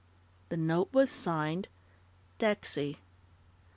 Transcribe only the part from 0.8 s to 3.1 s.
was signed "Dexy."